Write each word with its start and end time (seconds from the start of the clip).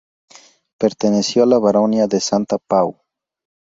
Perteneció 0.79 1.43
a 1.43 1.45
la 1.45 1.59
baronía 1.59 2.07
de 2.07 2.19
Santa 2.19 2.57
Pau. 2.57 3.01